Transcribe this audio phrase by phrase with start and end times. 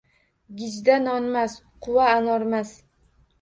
[0.59, 1.53] Gijda nonmas,
[1.83, 2.69] Quva anormas